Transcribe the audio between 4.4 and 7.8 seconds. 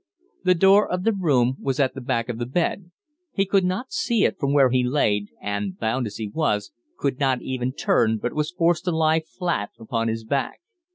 where he lay, and, bound as he was, could not even